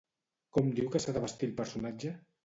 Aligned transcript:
Com 0.57 0.69
diu 0.79 0.87
que 0.95 1.01
s'ha 1.03 1.13
de 1.17 1.21
vestir 1.25 1.49
el 1.49 1.53
personatge? 1.59 2.15